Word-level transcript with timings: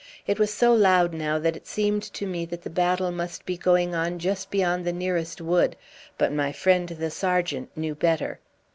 It 0.25 0.39
was 0.39 0.51
so 0.51 0.73
loud 0.73 1.13
now 1.13 1.37
that 1.37 1.55
it 1.55 1.67
seemed 1.67 2.01
to 2.15 2.25
me 2.25 2.43
that 2.47 2.63
the 2.63 2.71
battle 2.71 3.11
must 3.11 3.45
be 3.45 3.55
going 3.55 3.93
on 3.93 4.17
just 4.17 4.49
beyond 4.49 4.83
the 4.83 4.91
nearest 4.91 5.39
wood, 5.39 5.75
but 6.17 6.33
my 6.33 6.51
friend 6.51 6.89
the 6.89 7.11
sergeant 7.11 7.69
knew 7.77 7.93
better. 7.93 8.39